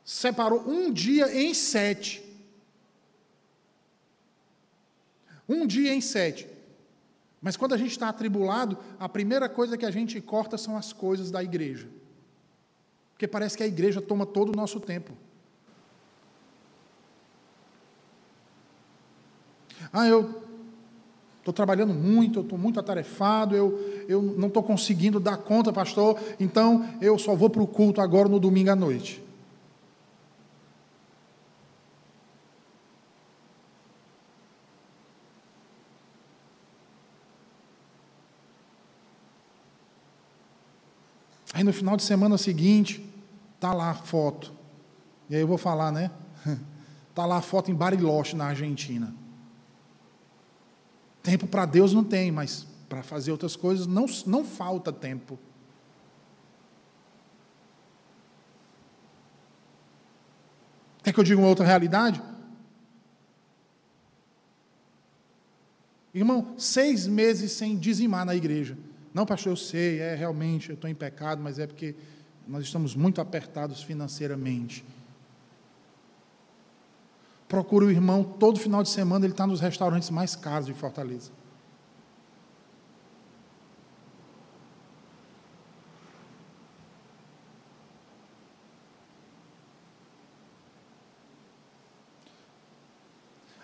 [0.04, 2.22] separou um dia em sete.
[5.48, 6.48] Um dia em sete.
[7.40, 10.92] Mas quando a gente está atribulado, a primeira coisa que a gente corta são as
[10.92, 11.88] coisas da igreja.
[13.12, 15.12] Porque parece que a igreja toma todo o nosso tempo.
[19.92, 20.51] Ah, eu
[21.42, 26.88] Estou trabalhando muito, estou muito atarefado, eu, eu não estou conseguindo dar conta, pastor, então
[27.00, 29.20] eu só vou para o culto agora no domingo à noite.
[41.52, 43.04] Aí no final de semana seguinte,
[43.58, 44.52] tá lá a foto.
[45.28, 46.10] E aí eu vou falar, né?
[47.14, 49.12] Tá lá a foto em Bariloche, na Argentina.
[51.22, 55.38] Tempo para Deus não tem, mas para fazer outras coisas não, não falta tempo.
[61.02, 62.22] Quer que eu diga uma outra realidade?
[66.14, 68.76] Irmão, seis meses sem dizimar na igreja.
[69.14, 71.94] Não, pastor, eu sei, é realmente, eu estou em pecado, mas é porque
[72.46, 74.84] nós estamos muito apertados financeiramente.
[77.52, 81.30] Procura o irmão, todo final de semana ele está nos restaurantes mais caros de Fortaleza.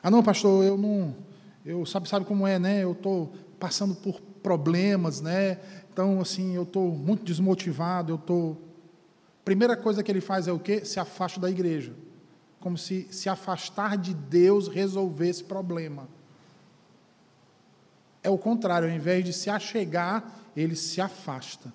[0.03, 1.17] Ah, não, pastor, eu não.
[1.65, 2.85] Eu sabe, sabe como é, né?
[2.85, 5.59] Eu estou passando por problemas, né?
[5.91, 8.61] Então, assim, eu estou muito desmotivado, eu estou.
[9.47, 10.85] Primeira coisa que ele faz é o quê?
[10.85, 11.95] Se afasta da igreja
[12.61, 16.09] como se se afastar de Deus resolvesse problema.
[18.23, 21.73] É o contrário, ao invés de se achegar, ele se afasta.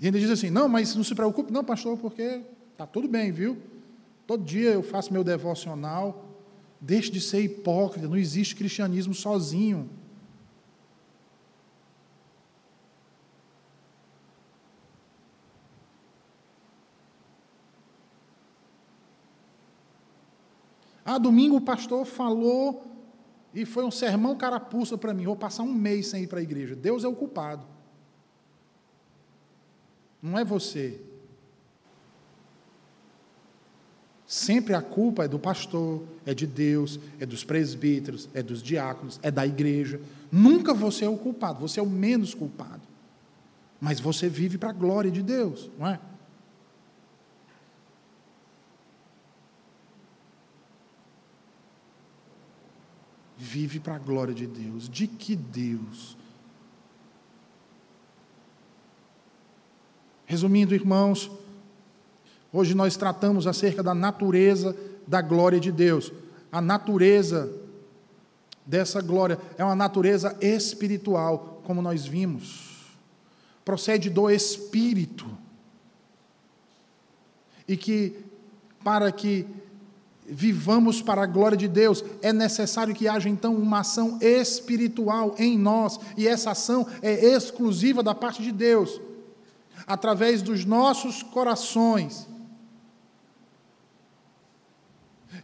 [0.00, 2.42] E ainda diz assim: não, mas não se preocupe, não, pastor, porque
[2.72, 3.60] está tudo bem, viu?
[4.26, 6.24] Todo dia eu faço meu devocional.
[6.80, 9.90] Deixe de ser hipócrita, não existe cristianismo sozinho.
[21.10, 22.86] Ah, domingo o pastor falou
[23.54, 25.24] e foi um sermão carapuça para mim.
[25.24, 26.76] Vou passar um mês sem ir para a igreja.
[26.76, 27.64] Deus é o culpado.
[30.22, 31.00] Não é você.
[34.26, 39.18] Sempre a culpa é do pastor, é de Deus, é dos presbíteros, é dos diáconos,
[39.22, 40.02] é da igreja.
[40.30, 42.82] Nunca você é o culpado, você é o menos culpado.
[43.80, 45.98] Mas você vive para a glória de Deus, não é?
[53.38, 54.88] Vive para a glória de Deus.
[54.88, 56.16] De que Deus?
[60.26, 61.30] Resumindo, irmãos,
[62.52, 64.76] hoje nós tratamos acerca da natureza
[65.06, 66.12] da glória de Deus.
[66.52, 67.50] A natureza
[68.66, 72.98] dessa glória é uma natureza espiritual, como nós vimos.
[73.64, 75.26] Procede do espírito.
[77.66, 78.16] E que
[78.82, 79.46] para que
[80.30, 85.56] vivamos para a glória de Deus, é necessário que haja então uma ação espiritual em
[85.56, 89.00] nós, e essa ação é exclusiva da parte de Deus,
[89.86, 92.28] através dos nossos corações,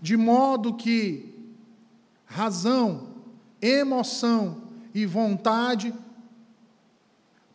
[0.01, 1.35] de modo que
[2.27, 3.09] razão,
[3.63, 4.65] emoção
[4.95, 5.95] e vontade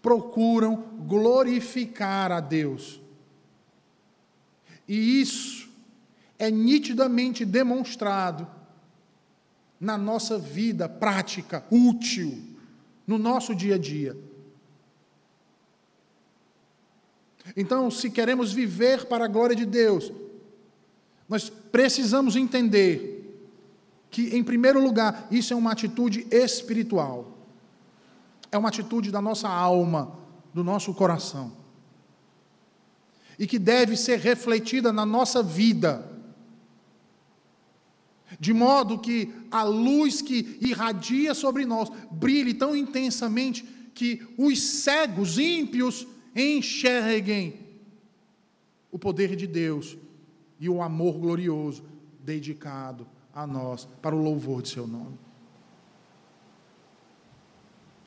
[0.02, 3.00] procuram glorificar a Deus.
[4.88, 5.69] E isso
[6.40, 8.48] é nitidamente demonstrado
[9.80, 12.42] na nossa vida prática, útil,
[13.06, 14.18] no nosso dia a dia.
[17.56, 20.12] Então, se queremos viver para a glória de Deus,
[21.28, 23.18] nós precisamos entender
[24.10, 27.38] que, em primeiro lugar, isso é uma atitude espiritual,
[28.52, 30.18] é uma atitude da nossa alma,
[30.54, 31.52] do nosso coração,
[33.38, 36.19] e que deve ser refletida na nossa vida,
[38.38, 43.64] de modo que a luz que irradia sobre nós brilhe tão intensamente
[43.94, 47.54] que os cegos, ímpios, enxerguem
[48.92, 49.98] o poder de Deus
[50.60, 51.84] e o amor glorioso
[52.20, 55.18] dedicado a nós para o louvor de seu nome.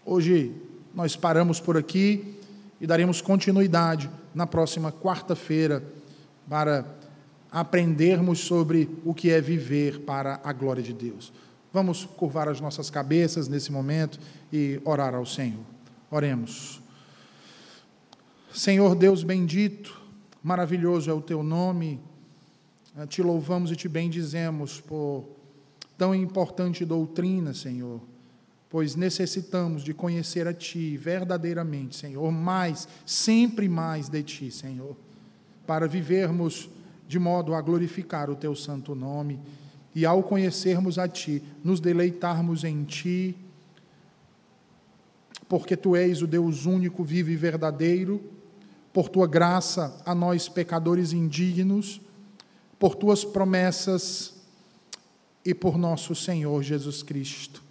[0.05, 0.55] Hoje
[0.95, 2.37] nós paramos por aqui
[2.81, 5.83] e daremos continuidade na próxima quarta-feira
[6.49, 6.83] para
[7.53, 11.33] aprendermos sobre o que é viver para a glória de Deus.
[11.73, 14.19] Vamos curvar as nossas cabeças nesse momento
[14.53, 15.65] e orar ao Senhor.
[16.11, 16.81] Oremos.
[18.53, 20.01] Senhor Deus bendito,
[20.43, 22.01] maravilhoso é o teu nome
[22.95, 25.25] ah, te louvamos e te bendizemos por
[25.97, 28.03] tão importante doutrina, Senhor,
[28.69, 34.95] pois necessitamos de conhecer a Ti verdadeiramente, Senhor, mais, sempre mais de Ti, Senhor,
[35.67, 36.69] para vivermos
[37.07, 39.41] de modo a glorificar o Teu santo nome
[39.95, 43.37] e, ao conhecermos a Ti, nos deleitarmos em Ti,
[45.49, 48.23] porque Tu és o Deus único, vivo e verdadeiro,
[48.93, 52.01] por Tua graça a nós, pecadores indignos,
[52.79, 54.35] por tuas promessas
[55.45, 57.63] e por nosso Senhor Jesus Cristo.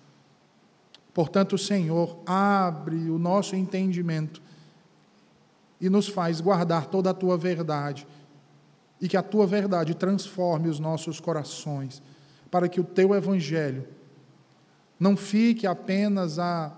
[1.13, 4.41] Portanto, Senhor, abre o nosso entendimento
[5.81, 8.07] e nos faz guardar toda a tua verdade
[9.01, 12.01] e que a tua verdade transforme os nossos corações,
[12.49, 13.87] para que o teu evangelho
[14.99, 16.77] não fique apenas a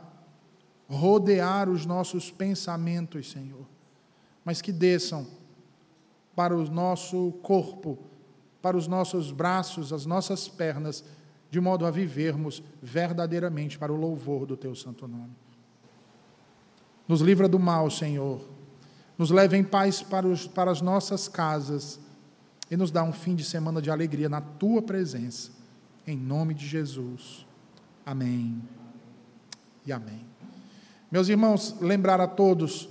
[0.88, 3.66] rodear os nossos pensamentos, Senhor,
[4.46, 5.28] mas que desçam
[6.36, 8.00] para o nosso corpo
[8.64, 11.04] para os nossos braços, as nossas pernas,
[11.52, 15.36] de modo a vivermos verdadeiramente para o louvor do Teu santo nome.
[17.06, 18.40] Nos livra do mal, Senhor.
[19.18, 22.00] Nos leve em paz para, os, para as nossas casas
[22.74, 25.52] e nos dá um fim de semana de alegria na Tua presença.
[26.08, 27.46] Em nome de Jesus.
[28.04, 28.64] Amém.
[29.86, 30.26] E amém.
[31.12, 32.90] Meus irmãos, lembrar a todos